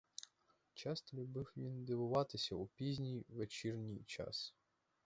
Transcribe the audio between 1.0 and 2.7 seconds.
любив він дивуватися у